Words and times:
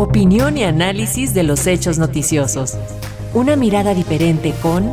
Opinión 0.00 0.56
y 0.56 0.64
análisis 0.64 1.34
de 1.34 1.42
los 1.42 1.66
hechos 1.66 1.98
noticiosos. 1.98 2.78
Una 3.34 3.54
mirada 3.54 3.92
diferente 3.92 4.54
con 4.62 4.90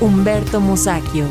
Humberto 0.00 0.60
Musacchio. 0.60 1.24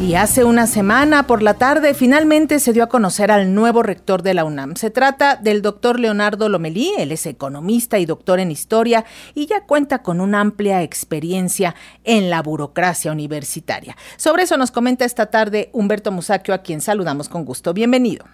Y 0.00 0.16
hace 0.16 0.42
una 0.42 0.66
semana 0.66 1.28
por 1.28 1.40
la 1.40 1.54
tarde 1.54 1.94
finalmente 1.94 2.58
se 2.58 2.72
dio 2.72 2.82
a 2.82 2.88
conocer 2.88 3.30
al 3.30 3.54
nuevo 3.54 3.84
rector 3.84 4.22
de 4.24 4.34
la 4.34 4.44
UNAM. 4.44 4.74
Se 4.74 4.90
trata 4.90 5.36
del 5.36 5.62
doctor 5.62 6.00
Leonardo 6.00 6.48
Lomelí, 6.48 6.92
él 6.98 7.12
es 7.12 7.26
economista 7.26 8.00
y 8.00 8.06
doctor 8.06 8.40
en 8.40 8.50
historia 8.50 9.04
y 9.36 9.46
ya 9.46 9.66
cuenta 9.66 10.02
con 10.02 10.20
una 10.20 10.40
amplia 10.40 10.82
experiencia 10.82 11.76
en 12.02 12.28
la 12.28 12.42
burocracia 12.42 13.12
universitaria. 13.12 13.96
Sobre 14.16 14.42
eso 14.42 14.56
nos 14.56 14.72
comenta 14.72 15.04
esta 15.04 15.26
tarde 15.26 15.70
Humberto 15.72 16.10
Musacchio, 16.10 16.54
a 16.54 16.58
quien 16.58 16.80
saludamos 16.80 17.28
con 17.28 17.44
gusto. 17.44 17.72
Bienvenido. 17.72 18.24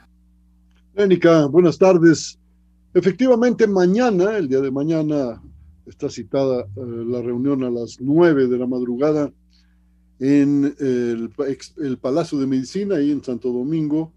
Lénica, 0.97 1.47
buenas 1.47 1.77
tardes. 1.77 2.39
Efectivamente, 2.95 3.67
mañana, 3.67 4.37
el 4.37 4.47
día 4.47 4.61
de 4.61 4.71
mañana, 4.71 5.43
está 5.87 6.09
citada 6.09 6.61
eh, 6.61 6.67
la 6.77 7.21
reunión 7.21 7.65
a 7.65 7.71
las 7.71 8.01
nueve 8.01 8.47
de 8.47 8.57
la 8.57 8.69
madrugada 8.69 9.33
en 10.21 10.73
el, 10.79 11.99
Palacio 12.01 12.39
de 12.39 12.47
Medicina, 12.47 12.95
ahí 12.95 13.11
en 13.11 13.25
Santo 13.25 13.51
Domingo. 13.51 14.13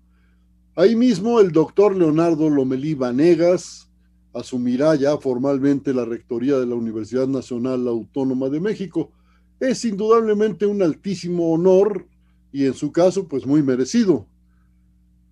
Ahí 0.75 0.95
mismo 0.95 1.39
el 1.39 1.51
doctor 1.51 1.95
Leonardo 1.95 2.47
Lomelí 2.47 2.93
Vanegas 2.93 3.89
asumirá 4.35 4.93
ya 4.93 5.17
formalmente 5.17 5.95
la 5.95 6.05
rectoría 6.05 6.59
de 6.59 6.67
la 6.67 6.75
Universidad 6.75 7.27
Nacional 7.27 7.87
Autónoma 7.87 8.49
de 8.49 8.59
México. 8.59 9.11
Es 9.59 9.83
indudablemente 9.83 10.67
un 10.67 10.83
altísimo 10.83 11.51
honor 11.51 12.05
y 12.51 12.67
en 12.67 12.75
su 12.75 12.91
caso, 12.91 13.27
pues 13.27 13.47
muy 13.47 13.63
merecido. 13.63 14.27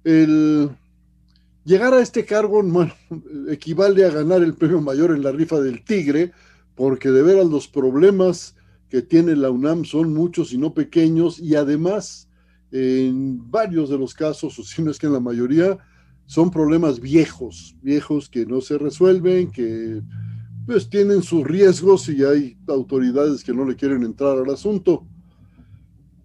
El 0.04 0.72
llegar 1.66 1.94
a 1.94 2.02
este 2.02 2.24
cargo 2.24 2.64
equivale 3.50 4.06
a 4.06 4.12
ganar 4.12 4.42
el 4.42 4.54
premio 4.54 4.80
mayor 4.80 5.12
en 5.12 5.24
la 5.24 5.32
rifa 5.32 5.60
del 5.60 5.84
Tigre, 5.84 6.32
porque 6.76 7.10
de 7.12 7.22
veras 7.22 7.48
los 7.48 7.68
problemas 7.68 8.56
que 8.90 9.02
tiene 9.02 9.36
la 9.36 9.50
UNAM 9.50 9.84
son 9.84 10.14
muchos 10.14 10.54
y 10.54 10.58
no 10.58 10.74
pequeños 10.74 11.40
y 11.40 11.56
además 11.56 12.30
en 12.72 13.50
varios 13.50 13.90
de 13.90 13.98
los 13.98 14.14
casos, 14.14 14.58
o 14.60 14.64
si 14.64 14.82
no 14.82 14.92
es 14.92 15.00
que 15.00 15.08
en 15.08 15.14
la 15.14 15.20
mayoría, 15.20 15.78
son 16.28 16.50
problemas 16.50 17.00
viejos, 17.00 17.76
viejos 17.82 18.30
que 18.30 18.46
no 18.46 18.60
se 18.60 18.78
resuelven, 18.78 19.52
que 19.52 20.02
pues 20.66 20.90
tienen 20.90 21.22
sus 21.22 21.46
riesgos 21.46 22.10
y 22.10 22.24
hay 22.24 22.58
autoridades 22.68 23.44
que 23.44 23.54
no 23.54 23.66
le 23.66 23.76
quieren 23.76 24.04
entrar 24.04 24.40
al 24.40 24.50
asunto. 24.50 25.06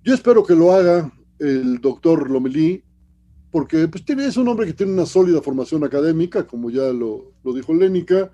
Yo 0.03 0.15
espero 0.15 0.43
que 0.43 0.55
lo 0.55 0.73
haga 0.73 1.13
el 1.39 1.79
doctor 1.83 2.31
Lomelí, 2.31 2.83
porque 3.51 3.89
pues, 3.89 4.05
tiene, 4.05 4.27
es 4.27 4.37
un 4.37 4.49
hombre 4.49 4.67
que 4.67 4.73
tiene 4.73 4.93
una 4.93 5.07
sólida 5.07 5.43
formación 5.43 5.85
académica, 5.85 6.47
como 6.47 6.71
ya 6.71 6.93
lo, 6.93 7.33
lo 7.43 7.53
dijo 7.53 7.75
Lénica, 7.75 8.31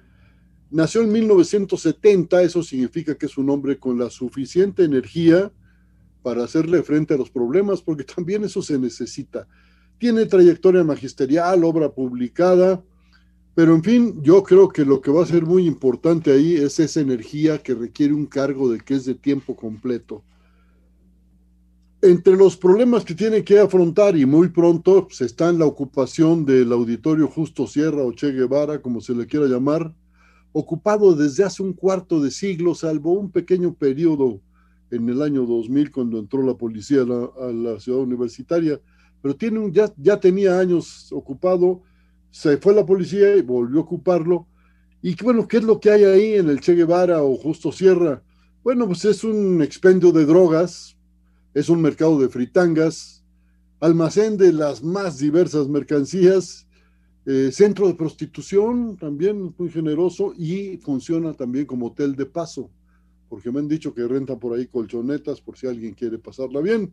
Nació 0.71 1.03
en 1.03 1.13
1970, 1.13 2.43
eso 2.43 2.63
significa 2.63 3.15
que 3.15 3.27
es 3.27 3.39
un 3.39 3.49
hombre 3.51 3.79
con 3.79 3.99
la 3.99 4.11
suficiente 4.11 4.83
energía 4.83 5.53
para 6.23 6.43
hacerle 6.43 6.83
frente 6.83 7.15
a 7.15 7.17
los 7.17 7.31
problemas, 7.31 7.83
porque 7.83 8.05
también 8.17 8.45
eso 8.45 8.63
se 8.63 8.79
necesita. 8.79 9.47
Tiene 9.99 10.27
trayectoria 10.27 10.83
magisterial, 10.83 11.65
obra 11.65 11.91
publicada, 11.93 12.83
pero 13.55 13.75
en 13.75 13.83
fin, 13.83 14.21
yo 14.23 14.43
creo 14.43 14.69
que 14.69 14.85
lo 14.85 15.01
que 15.01 15.11
va 15.11 15.23
a 15.23 15.27
ser 15.27 15.47
muy 15.47 15.67
importante 15.67 16.33
ahí 16.33 16.57
es 16.57 16.79
esa 16.81 17.01
energía 17.01 17.59
que 17.59 17.75
requiere 17.75 18.13
un 18.13 18.27
cargo 18.27 18.71
de 18.71 18.81
que 18.81 18.95
es 18.95 19.05
de 19.07 19.15
tiempo 19.15 19.57
completo. 19.57 20.23
Entre 22.03 22.37
los 22.37 22.57
problemas 22.59 23.05
que 23.05 23.15
tiene 23.15 23.43
que 23.43 23.59
afrontar 23.59 24.17
y 24.17 24.27
muy 24.27 24.49
pronto 24.49 25.07
pues, 25.07 25.23
está 25.23 25.49
en 25.49 25.59
la 25.59 25.65
ocupación 25.65 26.45
del 26.45 26.71
auditorio 26.73 27.27
Justo 27.27 27.67
Sierra 27.67 28.03
o 28.03 28.13
Che 28.13 28.33
Guevara, 28.33 28.83
como 28.83 29.01
se 29.01 29.15
le 29.15 29.27
quiera 29.27 29.47
llamar, 29.47 29.95
ocupado 30.53 31.15
desde 31.15 31.45
hace 31.45 31.63
un 31.63 31.73
cuarto 31.73 32.21
de 32.21 32.31
siglo, 32.31 32.75
salvo 32.75 33.13
un 33.13 33.31
pequeño 33.31 33.75
periodo 33.75 34.41
en 34.91 35.09
el 35.09 35.23
año 35.23 35.47
2000 35.47 35.91
cuando 35.91 36.19
entró 36.19 36.43
la 36.43 36.55
policía 36.55 37.03
a 37.03 37.53
la, 37.53 37.81
ciudad 37.81 38.01
universitaria, 38.01 38.81
pero 39.23 39.35
tiene 39.35 39.71
ya, 39.73 39.93
ya 39.97 40.21
tenía 40.21 40.59
años 40.59 41.11
ocupado, 41.13 41.83
se 42.31 42.59
fue 42.59 42.75
la 42.75 42.85
policía 42.85 43.37
y 43.37 43.43
volvió 43.43 43.81
a 43.81 43.83
ocuparlo. 43.83 44.47
Y 45.03 45.15
bueno, 45.23 45.49
¿qué 45.49 45.59
es 45.59 45.65
lo 45.65 45.81
que 45.81 45.91
hay 45.91 46.05
ahí 46.05 46.35
en 46.35 46.51
el 46.51 46.61
Che 46.61 46.75
Guevara 46.75 47.23
o 47.23 47.37
Justo 47.37 47.73
Sierra? 47.73 48.23
Bueno, 48.63 48.87
pues 48.87 49.05
es 49.05 49.25
un 49.25 49.63
expendio 49.63 50.13
de 50.13 50.27
drogas, 50.27 50.96
es 51.57 51.71
un 51.71 51.81
mercado 51.81 52.21
de 52.21 52.29
fritangas, 52.29 53.25
almacén 53.81 54.37
de 54.37 54.53
las 54.53 54.85
más 54.85 55.17
diversas 55.17 55.69
mercancías 55.69 56.69
eh, 57.25 57.51
centro 57.51 57.89
de 57.89 57.95
prostitución, 57.95 58.99
también 58.99 59.55
muy 59.57 59.71
generoso, 59.71 60.35
y 60.37 60.77
funciona 60.77 61.33
también 61.33 61.65
como 61.65 61.87
hotel 61.87 62.15
de 62.15 62.27
paso, 62.27 62.71
porque 63.31 63.51
me 63.51 63.61
han 63.61 63.69
dicho 63.69 63.95
que 63.95 64.07
renta 64.07 64.39
por 64.39 64.55
ahí 64.55 64.67
colchonetas 64.67 65.41
por 65.41 65.57
si 65.57 65.67
alguien 65.67 65.95
quiere 65.95 66.19
pasarla 66.19 66.61
bien. 66.61 66.93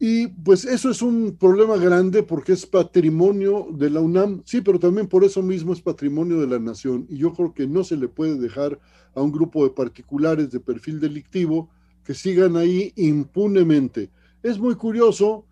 Y 0.00 0.26
pues 0.26 0.64
eso 0.64 0.90
es 0.90 1.00
un 1.00 1.36
problema 1.38 1.76
grande 1.76 2.24
porque 2.24 2.52
es 2.54 2.66
patrimonio 2.66 3.68
de 3.70 3.90
la 3.90 4.00
UNAM, 4.00 4.42
sí, 4.44 4.60
pero 4.60 4.80
también 4.80 5.06
por 5.06 5.22
eso 5.22 5.40
mismo 5.40 5.72
es 5.72 5.80
patrimonio 5.80 6.40
de 6.40 6.48
la 6.48 6.58
nación. 6.58 7.06
Y 7.08 7.18
yo 7.18 7.32
creo 7.32 7.54
que 7.54 7.68
no 7.68 7.84
se 7.84 7.96
le 7.96 8.08
puede 8.08 8.40
dejar 8.40 8.80
a 9.14 9.22
un 9.22 9.30
grupo 9.30 9.62
de 9.62 9.70
particulares 9.70 10.50
de 10.50 10.58
perfil 10.58 10.98
delictivo 10.98 11.70
que 12.04 12.14
sigan 12.14 12.56
ahí 12.56 12.92
impunemente. 12.96 14.10
Es 14.42 14.58
muy 14.58 14.74
curioso 14.74 15.46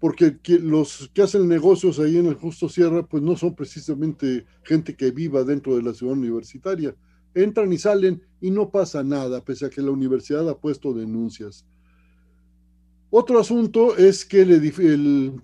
porque 0.00 0.36
los 0.60 1.10
que 1.14 1.22
hacen 1.22 1.48
negocios 1.48 1.98
ahí 1.98 2.18
en 2.18 2.26
el 2.26 2.34
Justo 2.34 2.68
Sierra, 2.68 3.06
pues 3.06 3.22
no 3.22 3.36
son 3.36 3.54
precisamente 3.54 4.44
gente 4.62 4.94
que 4.94 5.10
viva 5.10 5.44
dentro 5.44 5.76
de 5.76 5.82
la 5.82 5.94
ciudad 5.94 6.12
universitaria. 6.12 6.94
Entran 7.34 7.72
y 7.72 7.78
salen 7.78 8.22
y 8.38 8.50
no 8.50 8.70
pasa 8.70 9.02
nada, 9.02 9.42
pese 9.42 9.64
a 9.64 9.70
que 9.70 9.80
la 9.80 9.90
universidad 9.90 10.46
ha 10.48 10.58
puesto 10.58 10.92
denuncias. 10.92 11.64
Otro 13.08 13.40
asunto 13.40 13.96
es 13.96 14.24
que 14.26 14.42
el, 14.42 15.40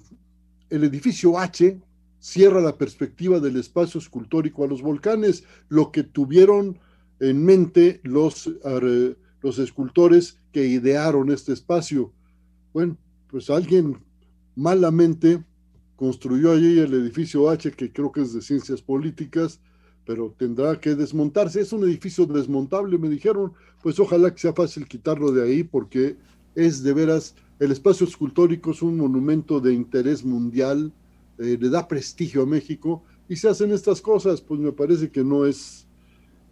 edificio 0.69 1.39
H 1.39 1.81
cierra 2.19 2.61
la 2.61 2.77
perspectiva 2.77 3.41
del 3.41 3.57
espacio 3.57 3.99
escultórico 3.99 4.65
a 4.65 4.69
los 4.69 4.83
volcanes, 4.83 5.45
lo 5.69 5.91
que 5.91 6.03
tuvieron 6.03 6.79
en 7.19 7.45
mente 7.45 8.01
los, 8.03 8.51
los 9.43 9.59
escultores 9.59 10.39
que 10.53 10.67
idearon 10.67 11.31
este 11.31 11.53
espacio. 11.53 12.13
Bueno, 12.73 12.97
pues 13.29 13.51
alguien 13.51 13.99
malamente 14.55 15.45
construyó 15.97 16.53
allí 16.53 16.79
el 16.79 16.95
edificio 16.95 17.51
H, 17.51 17.73
que 17.73 17.93
creo 17.93 18.11
que 18.11 18.23
es 18.23 18.33
de 18.33 18.43
ciencias 18.43 18.81
políticas, 18.81 19.61
pero 20.07 20.35
tendrá 20.37 20.81
que 20.81 20.95
desmontarse. 20.95 21.61
Es 21.61 21.73
un 21.73 21.85
edificio 21.85 22.27
desmontable, 22.27 22.99
me 22.99 23.09
dijeron, 23.09 23.53
pues 23.83 24.01
ojalá 24.01 24.33
que 24.33 24.41
sea 24.41 24.53
fácil 24.53 24.87
quitarlo 24.89 25.31
de 25.31 25.43
ahí, 25.43 25.63
porque 25.63 26.17
es 26.55 26.83
de 26.83 26.93
veras, 26.93 27.35
el 27.59 27.71
espacio 27.71 28.07
escultórico 28.07 28.71
es 28.71 28.83
un 28.83 28.97
monumento 28.97 29.61
de 29.61 29.75
interés 29.75 30.25
mundial, 30.25 30.93
eh, 31.39 31.57
le 31.61 31.69
da 31.69 31.87
prestigio 31.87 32.43
a 32.43 32.47
México, 32.47 33.05
y 33.29 33.37
se 33.37 33.49
hacen 33.49 33.71
estas 33.71 34.01
cosas, 34.01 34.41
pues 34.41 34.59
me 34.59 34.73
parece 34.73 35.11
que 35.11 35.23
no 35.23 35.47
es, 35.47 35.87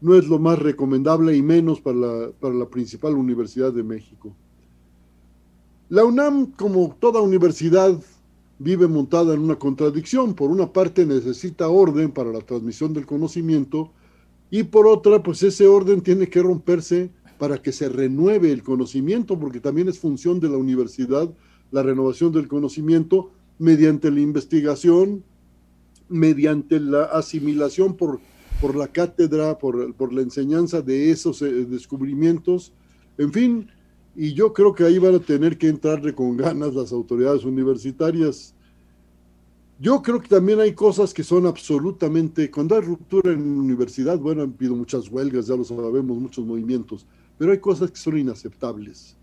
no 0.01 0.15
es 0.15 0.29
lo 0.29 0.39
más 0.39 0.59
recomendable 0.59 1.37
y 1.37 1.43
menos 1.43 1.81
para 1.81 1.97
la, 1.97 2.31
para 2.39 2.55
la 2.55 2.67
principal 2.69 3.15
universidad 3.15 3.73
de 3.73 3.83
México. 3.83 4.35
La 5.89 6.05
UNAM, 6.05 6.53
como 6.53 6.97
toda 7.01 7.21
universidad, 7.21 7.99
vive 8.59 8.87
montada 8.87 9.35
en 9.35 9.41
una 9.41 9.57
contradicción. 9.57 10.35
Por 10.35 10.51
una 10.51 10.73
parte 10.73 11.07
necesita 11.07 11.69
orden 11.69 12.11
para 12.11 12.31
la 12.31 12.41
transmisión 12.41 12.93
del 12.93 13.07
conocimiento 13.07 13.91
y 14.51 14.65
por 14.65 14.87
otra, 14.87 15.23
pues 15.23 15.43
ese 15.43 15.67
orden 15.67 16.01
tiene 16.01 16.29
que 16.29 16.43
romperse 16.43 17.11
para 17.39 17.63
que 17.63 17.73
se 17.73 17.89
renueve 17.89 18.51
el 18.51 18.63
conocimiento, 18.63 19.39
porque 19.39 19.61
también 19.61 19.89
es 19.89 19.99
función 19.99 20.41
de 20.41 20.49
la 20.49 20.57
universidad 20.57 21.31
la 21.71 21.83
renovación 21.83 22.33
del 22.33 22.49
conocimiento 22.49 23.31
mediante 23.59 24.11
la 24.11 24.21
investigación, 24.21 25.23
mediante 26.09 26.81
la 26.81 27.05
asimilación 27.05 27.95
por, 27.95 28.21
por 28.61 28.75
la 28.75 28.89
cátedra, 28.89 29.59
por, 29.59 29.95
por 29.95 30.13
la 30.13 30.23
enseñanza 30.23 30.83
de 30.83 31.11
esos 31.11 31.43
eh, 31.43 31.65
descubrimientos. 31.65 32.73
En 33.17 33.33
fin, 33.33 33.69
y 34.17 34.33
yo 34.35 34.53
creo 34.53 34.75
que 34.75 34.85
ahí 34.85 34.99
van 34.99 35.15
a 35.15 35.21
tener 35.21 35.57
que 35.59 35.69
entrarle 35.69 36.15
con 36.15 36.37
ganas 36.37 36.75
las 36.75 36.93
autoridades 36.93 37.45
universitarias. 37.45 38.55
Yo 39.81 40.03
creo 40.03 40.21
que 40.21 40.29
también 40.29 40.59
hay 40.59 40.73
cosas 40.73 41.15
que 41.15 41.23
son 41.23 41.47
absolutamente, 41.47 42.51
cuando 42.51 42.75
hay 42.75 42.81
ruptura 42.81 43.33
en 43.33 43.57
la 43.57 43.63
universidad, 43.63 44.19
bueno, 44.19 44.43
han 44.43 44.55
habido 44.55 44.75
muchas 44.75 45.09
huelgas, 45.09 45.47
ya 45.47 45.55
lo 45.55 45.63
sabemos, 45.63 46.19
muchos 46.19 46.45
movimientos, 46.45 47.07
pero 47.39 47.53
hay 47.53 47.59
cosas 47.59 47.93
que 47.93 47.97
son 47.97 48.19
inaceptables. 48.19 49.17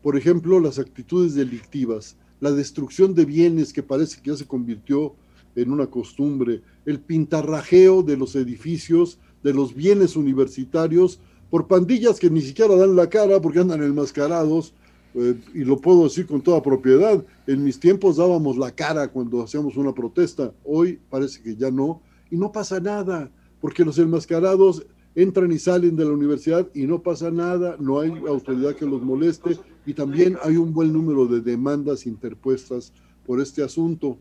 Por 0.00 0.16
ejemplo, 0.16 0.60
las 0.60 0.78
actitudes 0.78 1.34
delictivas, 1.34 2.16
la 2.38 2.52
destrucción 2.52 3.14
de 3.16 3.24
bienes 3.24 3.72
que 3.72 3.82
parece 3.82 4.20
que 4.20 4.30
ya 4.30 4.36
se 4.36 4.46
convirtió 4.46 5.16
en 5.56 5.72
una 5.72 5.86
costumbre, 5.86 6.62
el 6.84 7.00
pintarrajeo 7.00 8.02
de 8.02 8.16
los 8.16 8.36
edificios, 8.36 9.18
de 9.42 9.52
los 9.52 9.74
bienes 9.74 10.14
universitarios, 10.16 11.20
por 11.50 11.66
pandillas 11.66 12.20
que 12.20 12.30
ni 12.30 12.42
siquiera 12.42 12.76
dan 12.76 12.94
la 12.94 13.08
cara 13.08 13.40
porque 13.40 13.60
andan 13.60 13.82
enmascarados. 13.82 14.74
eh, 15.14 15.34
y 15.54 15.64
lo 15.64 15.80
puedo 15.80 16.04
decir 16.04 16.26
con 16.26 16.42
toda 16.42 16.62
propiedad, 16.62 17.24
en 17.46 17.64
mis 17.64 17.80
tiempos 17.80 18.16
dábamos 18.16 18.58
la 18.58 18.70
cara 18.70 19.08
cuando 19.08 19.42
hacíamos 19.42 19.76
una 19.76 19.94
protesta, 19.94 20.52
hoy 20.62 21.00
parece 21.08 21.42
que 21.42 21.56
ya 21.56 21.70
no, 21.70 22.02
y 22.30 22.36
no 22.36 22.52
pasa 22.52 22.80
nada, 22.80 23.30
porque 23.60 23.84
los 23.84 23.98
enmascarados 23.98 24.84
entran 25.14 25.50
y 25.50 25.58
salen 25.58 25.96
de 25.96 26.04
la 26.04 26.12
universidad 26.12 26.68
y 26.74 26.86
no 26.86 27.02
pasa 27.02 27.30
nada, 27.30 27.76
no 27.80 28.00
hay 28.00 28.12
autoridad 28.28 28.76
que 28.76 28.84
los 28.84 29.02
moleste 29.02 29.56
y 29.86 29.94
también 29.94 30.36
hay 30.42 30.58
un 30.58 30.74
buen 30.74 30.92
número 30.92 31.26
de 31.26 31.40
demandas 31.40 32.06
interpuestas 32.06 32.92
por 33.24 33.40
este 33.40 33.62
asunto. 33.62 34.18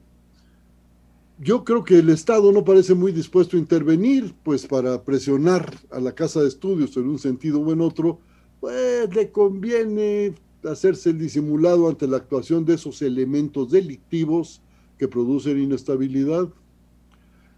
Yo 1.38 1.66
creo 1.66 1.84
que 1.84 2.00
el 2.00 2.10
Estado 2.10 2.50
no 2.54 2.64
parece 2.64 2.94
muy 2.94 3.12
dispuesto 3.12 3.58
a 3.58 3.60
intervenir, 3.60 4.34
pues 4.42 4.66
para 4.66 5.04
presionar 5.04 5.70
a 5.92 6.00
la 6.00 6.16
Casa 6.16 6.42
de 6.42 6.48
Estudios 6.48 6.96
en 6.96 7.10
un 7.10 7.20
sentido 7.20 7.60
o 7.60 7.74
en 7.74 7.82
otro, 7.82 8.20
pues 8.62 9.14
le 9.14 9.32
conviene 9.32 10.34
hacerse 10.64 11.10
el 11.10 11.20
disimulado 11.20 11.90
ante 11.90 12.08
la 12.08 12.18
actuación 12.18 12.64
de 12.64 12.76
esos 12.76 13.02
elementos 13.02 13.70
delictivos 13.70 14.62
que 14.98 15.10
producen 15.10 15.62
inestabilidad. 15.62 16.48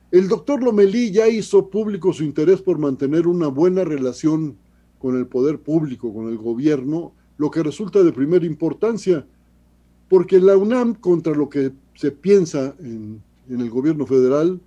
El 0.09 0.27
doctor 0.27 0.63
Lomelí 0.63 1.11
ya 1.11 1.27
hizo 1.27 1.69
público 1.69 2.13
su 2.13 2.23
interés 2.23 2.63
por 2.63 2.79
mantener 2.79 3.27
una 3.27 3.47
buena 3.47 3.83
relación 3.83 4.57
con 4.97 5.15
el 5.15 5.27
poder 5.27 5.59
público, 5.59 6.11
con 6.11 6.29
el 6.29 6.37
gobierno, 6.37 7.13
lo 7.37 7.51
que 7.51 7.61
resulta 7.61 8.01
de 8.01 8.11
primera 8.11 8.45
importancia, 8.45 9.27
porque 10.09 10.39
la 10.39 10.57
UNAM, 10.57 10.95
contra 10.95 11.35
lo 11.35 11.47
que 11.47 11.73
se 11.93 12.09
piensa 12.09 12.75
en, 12.79 13.21
en 13.49 13.61
el 13.61 13.69
gobierno 13.69 14.05
federal, 14.05 14.59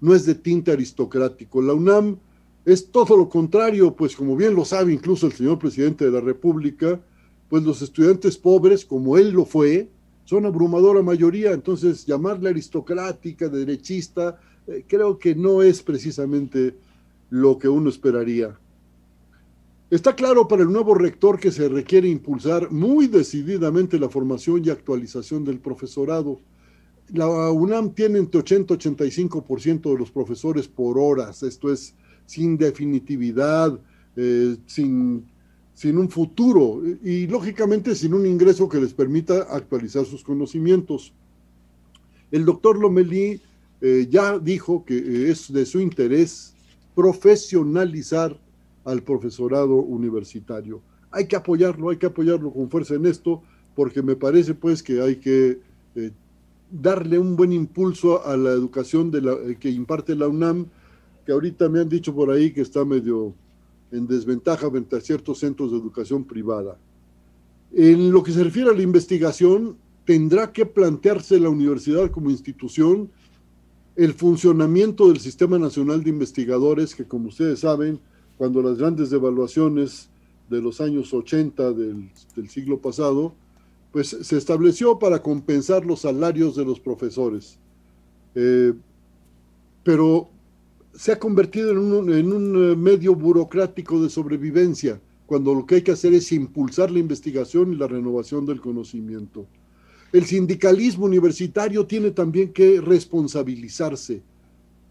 no 0.00 0.14
es 0.14 0.26
de 0.26 0.34
tinte 0.34 0.72
aristocrático. 0.72 1.62
La 1.62 1.74
UNAM 1.74 2.18
es 2.64 2.90
todo 2.90 3.16
lo 3.16 3.28
contrario, 3.28 3.94
pues 3.94 4.16
como 4.16 4.36
bien 4.36 4.54
lo 4.54 4.64
sabe 4.64 4.92
incluso 4.92 5.26
el 5.26 5.32
señor 5.32 5.58
presidente 5.58 6.04
de 6.04 6.10
la 6.10 6.20
República, 6.20 7.00
pues 7.48 7.62
los 7.62 7.82
estudiantes 7.82 8.36
pobres, 8.36 8.84
como 8.84 9.16
él 9.18 9.30
lo 9.30 9.44
fue, 9.44 9.88
son 10.24 10.46
abrumadora 10.46 11.02
mayoría, 11.02 11.52
entonces 11.52 12.06
llamarle 12.06 12.50
aristocrática, 12.50 13.48
derechista, 13.48 14.40
eh, 14.66 14.84
creo 14.86 15.18
que 15.18 15.34
no 15.34 15.62
es 15.62 15.82
precisamente 15.82 16.74
lo 17.30 17.58
que 17.58 17.68
uno 17.68 17.90
esperaría. 17.90 18.58
Está 19.90 20.16
claro 20.16 20.48
para 20.48 20.62
el 20.62 20.72
nuevo 20.72 20.94
rector 20.94 21.38
que 21.38 21.52
se 21.52 21.68
requiere 21.68 22.08
impulsar 22.08 22.70
muy 22.72 23.06
decididamente 23.06 23.98
la 23.98 24.08
formación 24.08 24.64
y 24.64 24.70
actualización 24.70 25.44
del 25.44 25.60
profesorado. 25.60 26.40
La 27.12 27.50
UNAM 27.50 27.94
tiene 27.94 28.18
entre 28.18 28.40
80 28.40 28.74
y 28.74 28.76
85% 28.78 29.92
de 29.92 29.98
los 29.98 30.10
profesores 30.10 30.66
por 30.68 30.98
horas, 30.98 31.42
esto 31.42 31.70
es 31.70 31.94
sin 32.24 32.56
definitividad, 32.56 33.78
eh, 34.16 34.56
sin, 34.66 35.26
sin 35.74 35.98
un 35.98 36.08
futuro 36.08 36.80
y 37.02 37.26
lógicamente 37.26 37.94
sin 37.94 38.14
un 38.14 38.26
ingreso 38.26 38.68
que 38.68 38.80
les 38.80 38.94
permita 38.94 39.42
actualizar 39.50 40.06
sus 40.06 40.24
conocimientos. 40.24 41.12
El 42.30 42.46
doctor 42.46 42.78
Lomelí 42.78 43.40
eh, 43.82 44.06
ya 44.08 44.38
dijo 44.38 44.84
que 44.84 44.96
eh, 44.96 45.30
es 45.30 45.52
de 45.52 45.66
su 45.66 45.80
interés 45.80 46.54
profesionalizar 46.94 48.38
al 48.84 49.02
profesorado 49.02 49.74
universitario. 49.74 50.80
Hay 51.10 51.26
que 51.26 51.36
apoyarlo, 51.36 51.90
hay 51.90 51.98
que 51.98 52.06
apoyarlo 52.06 52.50
con 52.50 52.70
fuerza 52.70 52.94
en 52.94 53.06
esto, 53.06 53.42
porque 53.74 54.02
me 54.02 54.16
parece 54.16 54.54
pues 54.54 54.82
que 54.82 55.00
hay 55.00 55.16
que 55.16 55.58
darle 56.80 57.18
un 57.18 57.36
buen 57.36 57.52
impulso 57.52 58.26
a 58.26 58.36
la 58.36 58.50
educación 58.50 59.10
la, 59.12 59.54
que 59.58 59.70
imparte 59.70 60.14
la 60.14 60.28
UNAM, 60.28 60.66
que 61.24 61.32
ahorita 61.32 61.68
me 61.68 61.80
han 61.80 61.88
dicho 61.88 62.14
por 62.14 62.30
ahí 62.30 62.52
que 62.52 62.62
está 62.62 62.84
medio 62.84 63.34
en 63.92 64.06
desventaja 64.06 64.70
frente 64.70 64.96
a 64.96 65.00
ciertos 65.00 65.38
centros 65.38 65.70
de 65.70 65.78
educación 65.78 66.24
privada. 66.24 66.76
En 67.72 68.10
lo 68.10 68.22
que 68.22 68.32
se 68.32 68.42
refiere 68.42 68.70
a 68.70 68.74
la 68.74 68.82
investigación, 68.82 69.76
tendrá 70.04 70.52
que 70.52 70.66
plantearse 70.66 71.38
la 71.38 71.48
universidad 71.48 72.10
como 72.10 72.30
institución 72.30 73.10
el 73.96 74.12
funcionamiento 74.12 75.08
del 75.08 75.20
Sistema 75.20 75.58
Nacional 75.58 76.02
de 76.02 76.10
Investigadores, 76.10 76.94
que 76.94 77.04
como 77.04 77.28
ustedes 77.28 77.60
saben, 77.60 78.00
cuando 78.36 78.60
las 78.60 78.78
grandes 78.78 79.10
devaluaciones 79.10 80.08
de 80.50 80.60
los 80.60 80.80
años 80.80 81.14
80 81.14 81.72
del, 81.72 82.10
siglo 82.48 82.80
pasado, 82.80 83.34
pues 83.94 84.08
se 84.08 84.36
estableció 84.36 84.98
para 84.98 85.22
compensar 85.22 85.86
los 85.86 86.00
salarios 86.00 86.56
de 86.56 86.64
los 86.64 86.80
profesores. 86.80 87.60
Eh, 88.34 88.72
pero 89.84 90.28
se 90.92 91.12
ha 91.12 91.18
convertido 91.20 91.70
en 91.70 91.78
un, 91.78 92.12
en 92.12 92.32
un 92.32 92.72
eh, 92.72 92.74
medio 92.74 93.14
burocrático 93.14 94.02
de 94.02 94.10
sobrevivencia, 94.10 95.00
cuando 95.26 95.54
lo 95.54 95.64
que 95.64 95.76
hay 95.76 95.82
que 95.82 95.92
hacer 95.92 96.12
es 96.12 96.32
impulsar 96.32 96.90
la 96.90 96.98
investigación 96.98 97.72
y 97.72 97.76
la 97.76 97.86
renovación 97.86 98.44
del 98.44 98.60
conocimiento. 98.60 99.46
El 100.12 100.24
sindicalismo 100.24 101.04
universitario 101.04 101.86
tiene 101.86 102.10
también 102.10 102.52
que 102.52 102.80
responsabilizarse. 102.80 104.22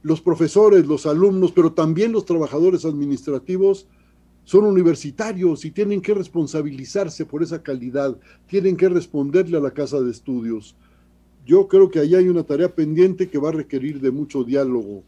Los 0.02 0.22
profesores, 0.22 0.88
los 0.88 1.06
alumnos, 1.06 1.52
pero 1.52 1.74
también 1.74 2.14
los 2.14 2.24
trabajadores 2.24 2.86
administrativos 2.86 3.86
son 4.44 4.66
universitarios 4.66 5.66
y 5.66 5.72
tienen 5.72 6.01
que 6.01 6.13
responsabilizarse 6.13 7.25
por 7.25 7.44
esa 7.44 7.62
calidad, 7.62 8.18
tienen 8.48 8.75
que 8.75 8.90
responderle 8.90 9.57
a 9.57 9.62
la 9.62 9.72
casa 9.72 10.01
de 10.01 10.12
estudios. 10.12 10.75
Yo 11.45 11.68
creo 11.68 11.90
que 11.90 12.00
ahí 12.00 12.16
hay 12.16 12.28
una 12.28 12.44
tarea 12.44 12.74
pendiente 12.74 13.30
que 13.30 13.38
va 13.38 13.50
a 13.50 13.54
requerir 13.54 14.00
de 14.00 14.12
mucho 14.12 14.44
diálogo 14.44 15.04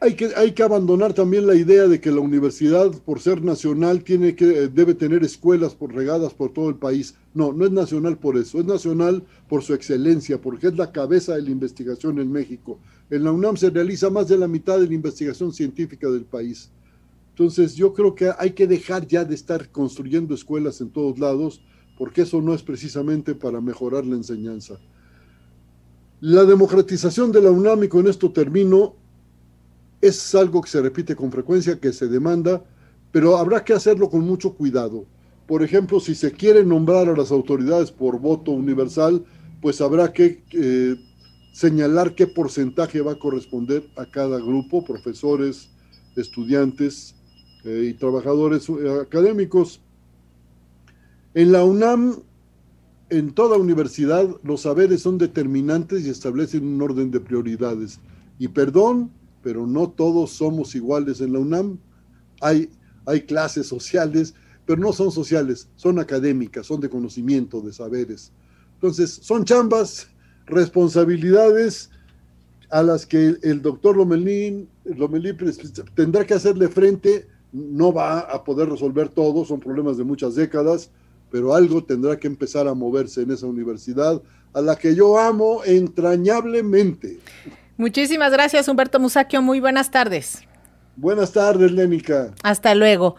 hay 0.00 0.14
que, 0.14 0.30
hay 0.36 0.52
que 0.52 0.62
abandonar 0.62 1.12
también 1.12 1.46
la 1.46 1.56
idea 1.56 1.88
de 1.88 2.00
que 2.00 2.12
la 2.12 2.20
universidad, 2.20 2.92
por 3.04 3.18
ser 3.20 3.42
nacional, 3.42 4.04
tiene 4.04 4.36
que, 4.36 4.44
eh, 4.44 4.68
debe 4.68 4.94
tener 4.94 5.24
escuelas 5.24 5.74
por 5.74 5.92
regadas 5.92 6.32
por 6.34 6.52
todo 6.52 6.68
el 6.68 6.76
país. 6.76 7.16
No, 7.34 7.52
no 7.52 7.64
es 7.64 7.72
nacional 7.72 8.16
por 8.16 8.36
eso, 8.36 8.60
es 8.60 8.64
nacional 8.64 9.24
por 9.48 9.62
su 9.62 9.74
excelencia, 9.74 10.40
porque 10.40 10.68
es 10.68 10.76
la 10.76 10.92
cabeza 10.92 11.34
de 11.34 11.42
la 11.42 11.50
investigación 11.50 12.20
en 12.20 12.30
México. 12.30 12.78
En 13.10 13.24
la 13.24 13.32
UNAM 13.32 13.56
se 13.56 13.70
realiza 13.70 14.08
más 14.08 14.28
de 14.28 14.38
la 14.38 14.46
mitad 14.46 14.78
de 14.78 14.86
la 14.86 14.94
investigación 14.94 15.52
científica 15.52 16.08
del 16.08 16.24
país. 16.24 16.70
Entonces 17.38 17.76
yo 17.76 17.94
creo 17.94 18.16
que 18.16 18.32
hay 18.36 18.50
que 18.50 18.66
dejar 18.66 19.06
ya 19.06 19.24
de 19.24 19.36
estar 19.36 19.70
construyendo 19.70 20.34
escuelas 20.34 20.80
en 20.80 20.90
todos 20.90 21.20
lados, 21.20 21.62
porque 21.96 22.22
eso 22.22 22.42
no 22.42 22.52
es 22.52 22.64
precisamente 22.64 23.32
para 23.36 23.60
mejorar 23.60 24.04
la 24.04 24.16
enseñanza. 24.16 24.80
La 26.20 26.44
democratización 26.44 27.30
de 27.30 27.40
la 27.40 27.52
UNAM, 27.52 27.84
y 27.84 27.88
con 27.88 28.08
esto 28.08 28.32
termino, 28.32 28.96
es 30.00 30.34
algo 30.34 30.62
que 30.62 30.68
se 30.68 30.82
repite 30.82 31.14
con 31.14 31.30
frecuencia, 31.30 31.78
que 31.78 31.92
se 31.92 32.08
demanda, 32.08 32.64
pero 33.12 33.36
habrá 33.36 33.64
que 33.64 33.72
hacerlo 33.72 34.10
con 34.10 34.22
mucho 34.22 34.54
cuidado. 34.54 35.06
Por 35.46 35.62
ejemplo, 35.62 36.00
si 36.00 36.16
se 36.16 36.32
quiere 36.32 36.64
nombrar 36.64 37.08
a 37.08 37.16
las 37.16 37.30
autoridades 37.30 37.92
por 37.92 38.18
voto 38.18 38.50
universal, 38.50 39.24
pues 39.62 39.80
habrá 39.80 40.12
que 40.12 40.42
eh, 40.54 40.96
señalar 41.52 42.16
qué 42.16 42.26
porcentaje 42.26 43.00
va 43.00 43.12
a 43.12 43.18
corresponder 43.20 43.88
a 43.94 44.06
cada 44.06 44.38
grupo, 44.38 44.84
profesores, 44.84 45.70
estudiantes 46.16 47.14
eh, 47.64 47.88
y 47.90 47.94
trabajadores 47.94 48.68
eh, 48.68 49.00
académicos. 49.02 49.80
En 51.34 51.52
la 51.52 51.64
UNAM, 51.64 52.16
en 53.10 53.32
toda 53.32 53.56
universidad, 53.56 54.28
los 54.42 54.62
saberes 54.62 55.02
son 55.02 55.18
determinantes 55.18 56.04
y 56.04 56.10
establecen 56.10 56.66
un 56.66 56.82
orden 56.82 57.10
de 57.10 57.20
prioridades. 57.20 58.00
Y 58.38 58.48
perdón, 58.48 59.10
pero 59.42 59.66
no 59.66 59.88
todos 59.90 60.30
somos 60.32 60.74
iguales 60.74 61.20
en 61.20 61.32
la 61.32 61.38
UNAM. 61.38 61.78
Hay, 62.40 62.70
hay 63.06 63.22
clases 63.22 63.66
sociales, 63.66 64.34
pero 64.66 64.80
no 64.80 64.92
son 64.92 65.10
sociales, 65.10 65.68
son 65.76 65.98
académicas, 65.98 66.66
son 66.66 66.80
de 66.80 66.90
conocimiento, 66.90 67.60
de 67.60 67.72
saberes. 67.72 68.32
Entonces, 68.74 69.18
son 69.22 69.44
chambas, 69.44 70.08
responsabilidades 70.46 71.90
a 72.70 72.82
las 72.82 73.06
que 73.06 73.36
el 73.42 73.62
doctor 73.62 73.96
Lomelín, 73.96 74.68
Lomelí 74.84 75.34
tendrá 75.94 76.26
que 76.26 76.34
hacerle 76.34 76.68
frente, 76.68 77.26
no 77.52 77.92
va 77.92 78.20
a 78.20 78.44
poder 78.44 78.68
resolver 78.68 79.08
todo, 79.08 79.44
son 79.44 79.60
problemas 79.60 79.96
de 79.96 80.04
muchas 80.04 80.34
décadas, 80.34 80.90
pero 81.30 81.54
algo 81.54 81.82
tendrá 81.84 82.18
que 82.18 82.26
empezar 82.26 82.68
a 82.68 82.74
moverse 82.74 83.22
en 83.22 83.30
esa 83.30 83.46
universidad, 83.46 84.20
a 84.52 84.60
la 84.60 84.76
que 84.76 84.94
yo 84.94 85.18
amo 85.18 85.62
entrañablemente. 85.64 87.18
Muchísimas 87.76 88.32
gracias, 88.32 88.66
Humberto 88.66 88.98
Musaquio. 88.98 89.40
Muy 89.42 89.60
buenas 89.60 89.90
tardes. 89.90 90.42
Buenas 90.96 91.32
tardes, 91.32 91.70
Lénica. 91.70 92.32
Hasta 92.42 92.74
luego. 92.74 93.14